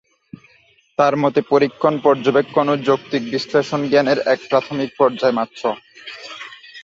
[0.99, 5.63] তার মতে, পরীক্ষণ, পর্যবেক্ষণ ও যৌক্তিক বিশ্লেষণ জ্ঞানের এক প্রাথমিক পর্যায় মাত্র।